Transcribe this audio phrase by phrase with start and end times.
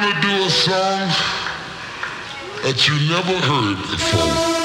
[0.00, 1.08] gonna do a song
[2.62, 4.57] that you never heard before.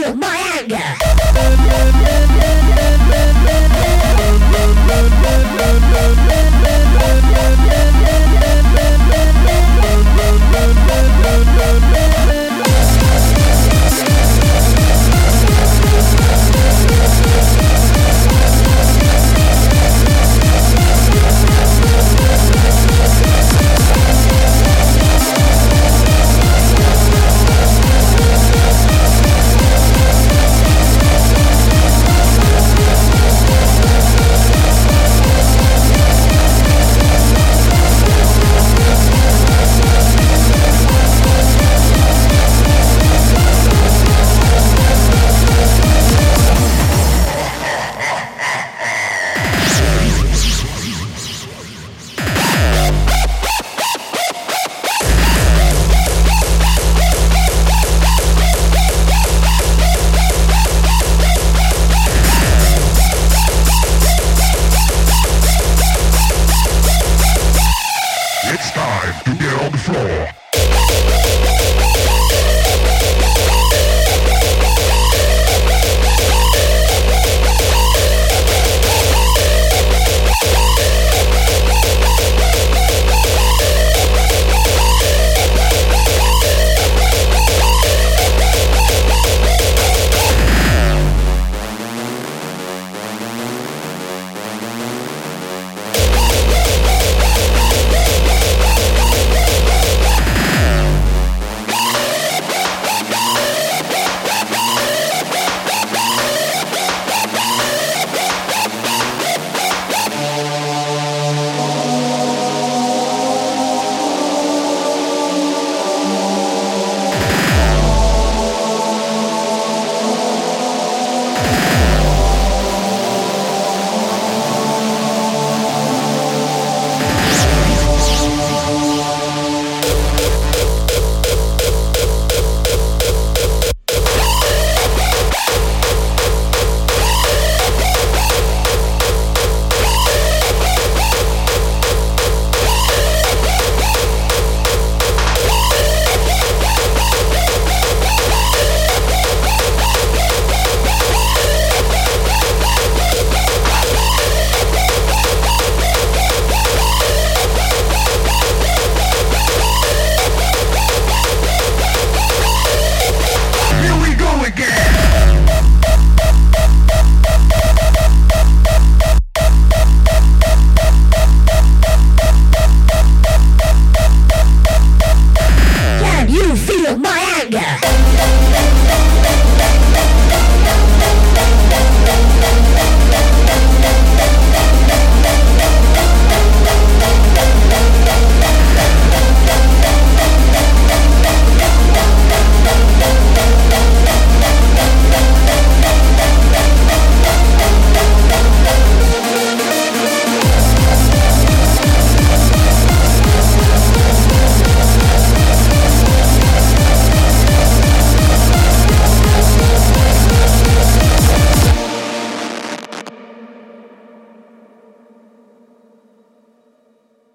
[0.00, 1.00] feel my anger.